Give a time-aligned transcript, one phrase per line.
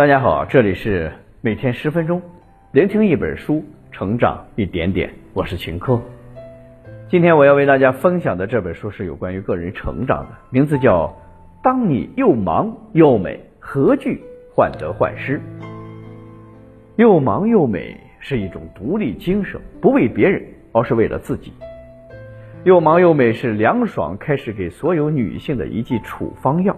[0.00, 1.12] 大家好，这里是
[1.42, 2.22] 每天十分钟，
[2.72, 3.62] 聆听一本书，
[3.92, 5.10] 成长一点点。
[5.34, 6.00] 我是秦科。
[7.10, 11.06] 今天我要为大家分享的这本书是有关于个人成长的，名字叫
[11.62, 14.22] 《当你又忙又美，何惧
[14.56, 15.38] 患得患失》。
[16.96, 20.42] 又忙又美是一种独立精神，不为别人，
[20.72, 21.52] 而是为了自己。
[22.64, 26.74] 又忙又美是凉爽开始给所有女性的一剂处方药。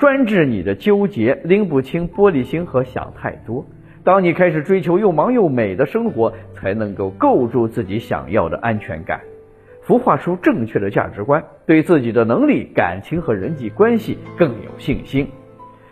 [0.00, 3.66] 专治你的纠结、拎不清、玻璃心和想太多。
[4.02, 9.20] 当你开始追求又忙又美的生活，才能够构筑自己想要的安全感，
[9.86, 15.28] 孵化出正确的价值观，对自己的能力、感情和人际关系更有信心，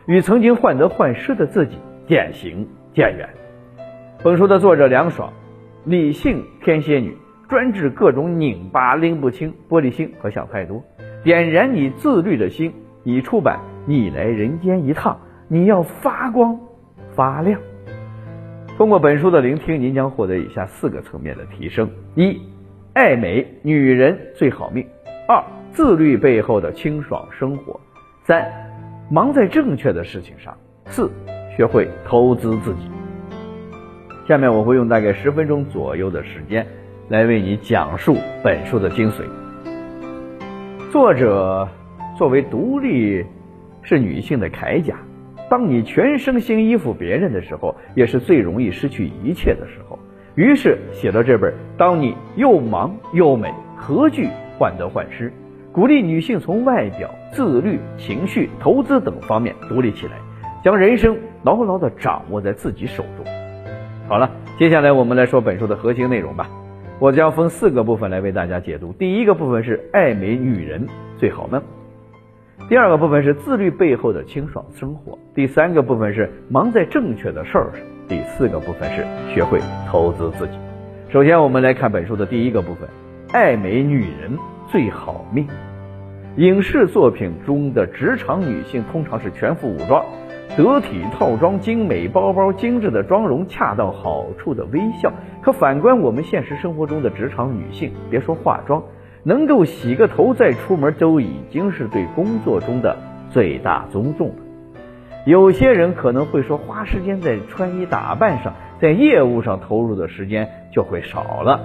[0.07, 3.29] 与曾经患得患失的自己渐行渐远。
[4.25, 5.31] 本书的作者梁爽，
[5.85, 7.15] 理性天蝎女，
[7.47, 10.83] 专治各种拧巴、拎不清、玻璃心和想太多，
[11.23, 12.73] 点燃你自律的心。
[13.05, 13.59] 已出版。
[13.89, 16.61] 你来人间一趟，你要发光
[17.17, 17.59] 发亮。
[18.77, 22.39] 通过本书的聆听，您将获得以下四个层面的提升：一、
[22.93, 24.85] 爱美女人最好命；
[25.27, 27.81] 二、自律背后的清爽生活；
[28.27, 28.47] 三、
[29.11, 30.53] 忙在正确的事情上；
[30.85, 31.11] 四、
[31.57, 32.91] 学会投资自己。
[34.29, 36.67] 下面我会用大概十分钟左右的时间
[37.09, 39.23] 来为你讲述本书的精髓。
[40.93, 41.67] 作者
[42.19, 43.25] 作为独立。
[43.83, 44.97] 是女性的铠甲。
[45.51, 49.99] 当你全身心依附别人的时候，也是最容易失去一切的时候。
[50.35, 55.31] 于是写了这本《当你又忙又美，何惧患得患失》，
[55.73, 60.13] 鼓励女性从外表、自律、情绪、投资等方面独立起来，
[60.63, 63.27] 将人生牢牢地掌握在自己手中。
[64.07, 66.49] 好了，接下来我们来说本书的核心内容吧。
[67.01, 68.93] 我将分四个部分来为大家解读。
[68.93, 71.63] 第一个部分是爱美女人最好呢。
[72.69, 79.59] 第二个部分是自律背后的清爽生活，第三个部分是忙在正确的事儿上，第四个部分是学会
[79.91, 80.53] 投资自己。
[81.09, 82.87] 首先，我们来看本书的第一个部分：
[83.33, 84.37] 爱美女人
[84.71, 85.49] 最好命。
[86.37, 90.05] 影视作品中的职场女性通常是全副武装，
[90.55, 95.11] 得体套装、精美包包、精致的妆容、恰到好处的微笑。
[95.41, 98.83] 可反观我们现实生活中的职场女性，别说化妆。
[99.23, 102.97] 能够洗个头再出门，都已经是对工作中的
[103.31, 104.35] 最大尊重了。
[105.27, 111.61] 有些人可能会说，花时间在穿衣打扮上，在业务上投入的时间就会少了。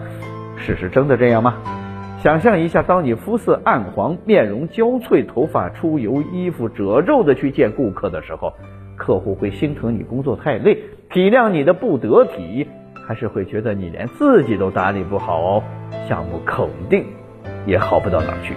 [0.58, 1.56] 事实真的这样吗？
[2.20, 8.54] 想象一下，当你肤色暗黄、面容焦脆、头发出油、衣服褶皱的去见顾客的时候，
[8.96, 10.76] 客户会心疼你工作太累，
[11.10, 12.68] 体谅你的不得体，
[13.06, 15.64] 还是会觉得你连自己都打理不好哦？
[16.08, 17.06] 项目肯定。
[17.66, 18.54] 也好不到哪去。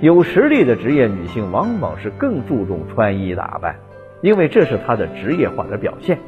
[0.00, 3.76] 有实力的职业女性往往是更注重穿衣打扮，
[4.22, 6.18] 因为这是她的职业化的表现，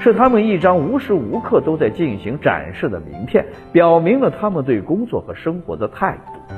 [0.00, 6.54] 是她们一张无时无刻都在进行展示的名片，表明了她们对工作和生活的态度。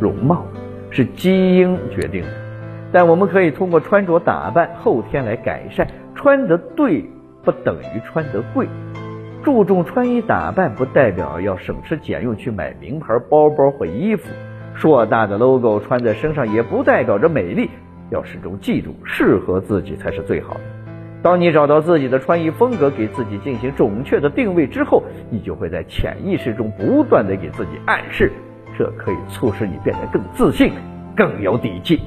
[0.00, 0.44] 容貌
[0.90, 2.28] 是基因决定的，
[2.92, 5.86] 但我们可以通过穿着打扮后天来改善。
[6.16, 7.04] 穿得对
[7.42, 8.66] 不等于穿得贵。
[9.44, 14.30] 注重穿衣打扮不代表要省吃俭用去买名牌包包或衣服，
[14.74, 17.68] 硕大的 logo 穿在身上也不代表着美丽。
[18.10, 20.60] 要始终记住，适合自己才是最好的。
[21.22, 28.32] 当你找到自己的穿衣风格，给自己进行准确的定位之后，你就会在潜意识中不断的给自己暗示，
[28.78, 30.72] 这可以促使你变得更自信、
[31.14, 32.00] 更有底气。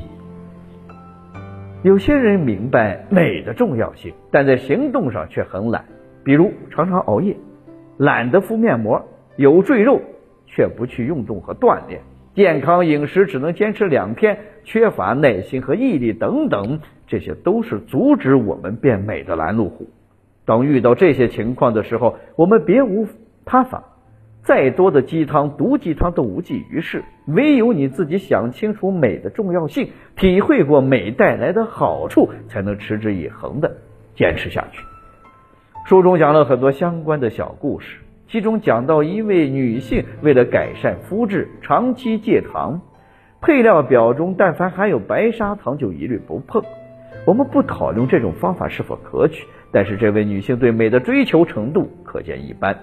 [1.84, 5.86] 有些人明白美的重要性，但在行动上却很懒。
[6.28, 7.38] 比如常常熬夜，
[7.96, 9.02] 懒得敷面膜，
[9.38, 10.02] 有赘肉
[10.46, 12.02] 却不去运动和锻炼，
[12.36, 19.88] 健康饮食只能坚持两天，缺乏耐心和毅力等等，这些都是阻止我们变美的拦路虎。
[20.44, 23.08] 当遇到这些情况的时候，我们别无
[23.46, 23.86] 他法，
[24.42, 33.78] 再多的鸡汤毒鸡汤都无济于事，唯有你自己想清楚美的重要性，体会过美带来的好处，才能持之以恒的
[34.14, 34.84] 坚持下去。
[35.88, 42.82] 书中讲了很多相关的小故事，其中讲到一位女性为了改善肤质，长期戒糖，
[43.40, 46.62] 配料表中但凡含有白砂糖就一律不碰。
[47.26, 52.78] 我们不讨论这种方法是否可取，但是这位女性对美的追求程度可见一斑。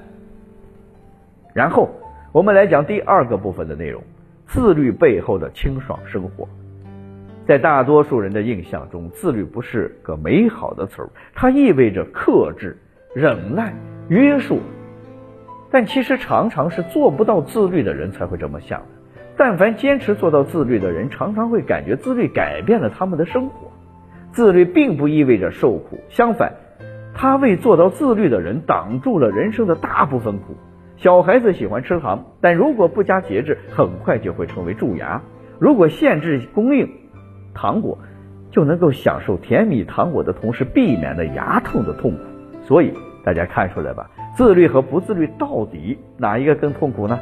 [1.53, 1.91] 然后
[2.33, 4.03] 我们来讲第二个部分的内容：
[4.47, 6.49] 自律背后的清爽生活。
[7.47, 12.79] 在大多数人的印象中，自律不是个美好的词儿，它意味着克制。
[13.15, 13.73] 忍耐、
[14.09, 14.59] 约束，
[15.71, 18.87] 但其实常常是做不到自律的人才会这么想的。
[19.37, 23.71] 但凡坚持做到自律的人，常常会感觉自律改变了他们的生活。
[24.33, 26.55] 自律并不意味着受苦，相反，
[27.15, 30.57] 他为做到自律的人挡住了人生的大部分苦。
[30.97, 35.23] 小孩子喜欢吃糖，但如果不加节制，很快就会成为蛀牙。
[35.61, 36.89] 如果限制供应
[37.55, 37.97] 糖果，
[38.51, 42.19] 就能够享受甜蜜糖果的同时，避免了牙痛的痛苦。
[42.65, 47.19] 所以大家看出来吧，自律和不自律到底哪一个更痛苦呢？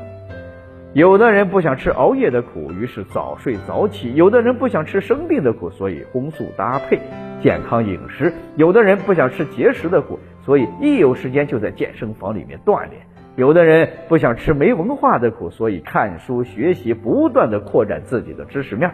[0.94, 7.00] 有的人不想吃熬夜的苦，于是早睡早起；有的人不想吃生病的苦，所以荤素搭配
[7.42, 13.00] 健康饮食；有的人不想吃节食的苦，所以一有时间就在健身房里面锻炼；
[13.36, 18.90] 有的人不想吃没文化的苦，所以看书学习，不断的扩展自己的知识面。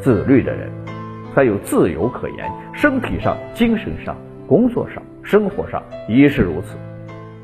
[0.00, 0.68] 自律的人
[1.34, 4.14] 才有自由可言，身体上、精神上、
[4.46, 6.76] 工作上、生活上亦是如此。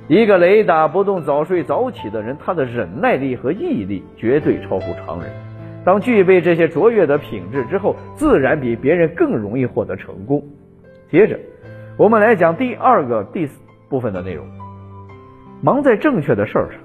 [0.08, 5.30] 一个雷打不动、早睡早起的人，他的忍耐力和毅力绝对超乎常人。
[5.84, 10.42] 当具备这些卓越的品质之后，自然比别人更容易获得成功。
[11.10, 11.38] 接着，
[11.96, 14.46] 我们来讲第二个第四部分的内容：
[15.62, 16.80] 忙在正确的事儿上。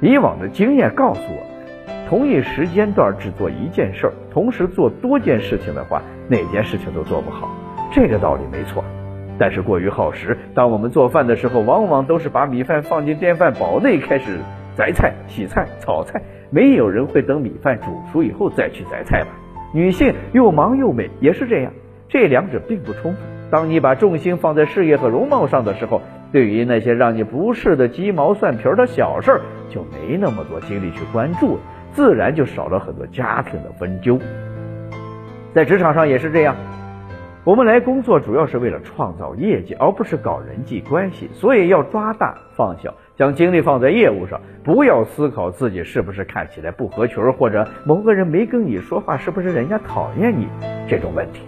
[0.00, 7.50] 以往的经验告诉我们，同一时间段只做一件事儿，同时做多件事情的话，哪件事情都做不好。
[7.92, 8.82] 这个道理没错。
[9.38, 10.36] 但是过于耗时。
[10.54, 14.38] 当我们做饭的时候，往往都是把米饭放进电饭煲内，开始
[14.74, 16.20] 择菜、洗菜、炒菜。
[16.50, 19.28] 没有人会等米饭煮熟以后再去择菜吧？
[19.74, 21.72] 女性又忙又美也是这样，
[22.08, 23.18] 这两者并不冲突。
[23.50, 26.00] 当你把重心放在事业和容貌上的时候，
[26.32, 31.60] 对于那些让你不适的鸡毛蒜皮的小事儿，就没那么多精力去关注了，
[31.92, 34.18] 自然就少了很多家庭的纷纠。
[35.54, 36.54] 在职场上也是这样。
[37.48, 50.46] 我们来工作主要是为了创造业绩，而不是搞人际关系，所以要抓大放小，将精力放在业务上，不要思考自己是不是看起来不合群，或者某个人没跟你说话，是不是人家讨厌你
[50.86, 51.40] 这种问题。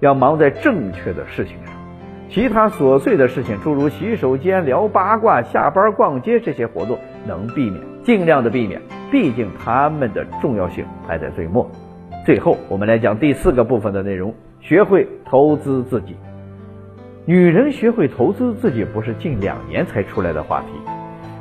[0.00, 1.74] 要忙在正确的事情上，
[2.30, 11.70] 其他琐碎的事情，诸如洗手间、聊八卦、下班逛街这些活动，能避免尽量的避免，毕竟他们的重要性排在最末。
[12.24, 14.32] 最后，我们来讲第四个部分的内容。
[14.62, 16.14] 学会投资自己，
[17.26, 20.68] 女人学会投资自己不是近两年才出来的话题。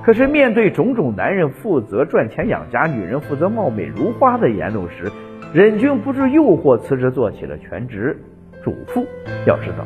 [0.01, 5.11] 可是面对种种男人负责赚钱养家，女人负责貌美如花的言论时，
[5.53, 8.19] 忍俊不住诱惑，辞职做起了全职
[8.63, 9.05] 主妇。
[9.45, 9.85] 要知道，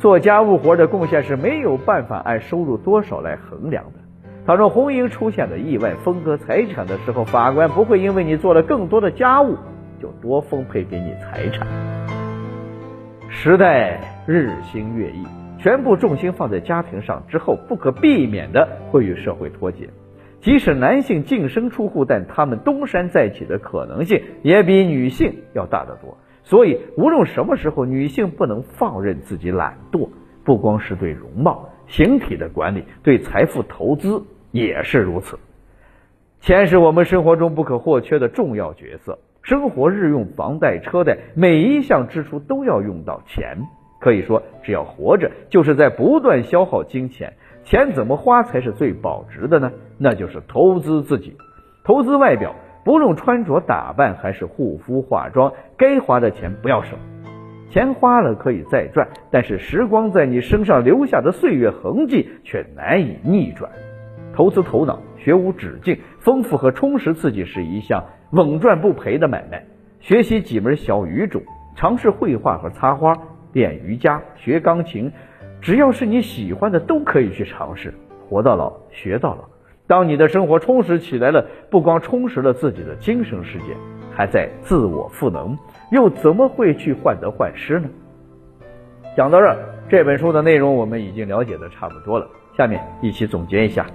[0.00, 4.00] 做家务活的贡献是没有办法按收入多少来衡量的。
[4.44, 9.56] 倘若婚姻出现了意外，分割财产的时候，法官不会因为你做了更多的家务，
[10.02, 11.93] 就多分配给你财产。
[13.36, 15.26] 时代日新月异，
[15.58, 19.90] 全部重心放在家庭上之后，不可避免的会与社会脱节。
[20.40, 26.16] 即使男性净身出户，但他们东山再起的可能性也比女性要大得多。
[26.44, 30.08] 所以，无论什么时候，女性不能放任自己懒惰。
[30.44, 34.22] 不光是对容貌、形体的管理，对财富投资
[34.52, 35.38] 也是如此。
[36.40, 39.18] 钱是我们生活中不可或缺的重要角色。
[39.44, 43.58] 生活日用、房贷、车贷，每一项支出都要用到钱。
[44.00, 47.34] 可以说，只要活着，就是在不断消耗金钱。
[47.62, 49.70] 钱怎么花才是最保值的呢？
[49.98, 51.36] 那就是投资自己，
[51.84, 52.54] 投资外表，
[52.86, 56.98] 不论穿着打扮还是护肤化妆，该花的钱不要省。
[57.68, 63.70] 钱花了可以再赚，但是时光在你身上留下的岁月痕迹却难以逆转。
[64.34, 68.02] 投资头脑，学无止境，丰富和充实自己是一项。
[68.30, 69.64] 稳赚不赔的买卖，
[70.00, 71.40] 学习几门小语种，
[71.76, 73.16] 尝试绘画和插花，
[73.52, 75.12] 练瑜伽，学钢琴，
[75.60, 77.94] 只要是你喜欢的都可以去尝试。
[78.28, 79.44] 活到老，学到老。
[79.86, 83.76] 当你的生活充实起来了，不光充实了自己的精神世界，
[84.10, 85.56] 还在自我赋能，
[85.92, 87.88] 又怎么会去患得患失呢？
[89.16, 92.26] 讲到这儿，这本书的内容我们已经了解的差不多了。
[92.56, 93.86] 下面一起总结一下。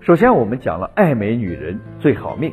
[0.00, 2.52] 首先，我们讲了爱美女人最好命。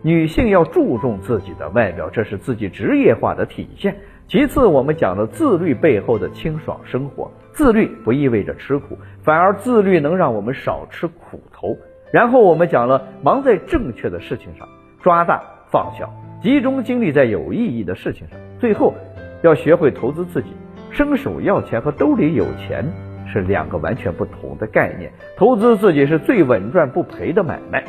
[0.00, 3.94] 女性要注重自己的外表，这是自己职业化的体现。
[4.26, 7.30] 其次，我们讲了自律背后的清爽生活。
[7.52, 11.76] 自律不意味着吃苦，反而自律能让我们少吃苦头。
[12.10, 14.66] 然后我们讲了忙在正确的事情上，
[15.02, 16.10] 抓大放小，
[16.42, 18.38] 集中精力在有意义的事情上。
[18.58, 18.94] 最后，
[19.42, 20.48] 要学会投资自己。
[20.90, 22.84] 伸手要钱和兜里有钱
[23.32, 25.10] 是两个完全不同的概念。
[25.36, 27.84] 投资自己是最稳赚不赔的买卖。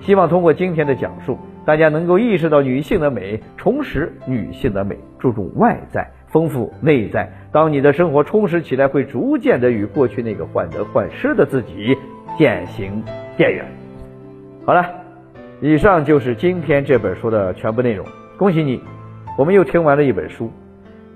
[0.00, 7.30] 希望通过今天的讲述，大家能够意识到女性的美，重拾女性的美，注重外在，丰富内在。
[7.52, 11.96] 当你的生活充实起来，会逐渐的与过去那个患得患失的自己
[12.36, 13.02] 渐行
[13.36, 13.64] 渐远。
[14.66, 14.84] 好了，
[15.60, 18.04] 以上就是今天这本书的全部内容。
[18.36, 18.82] 恭喜你，
[19.38, 20.50] 我们又听完了一本书。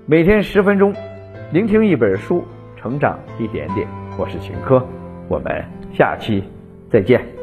[0.05, 0.93] 每天十分钟，
[1.51, 2.45] 聆听一本书，
[2.87, 3.85] 成长一点点。
[4.17, 4.81] 我是秦科，
[5.27, 5.61] 我们
[5.93, 6.41] 下期
[6.89, 7.36] 再见。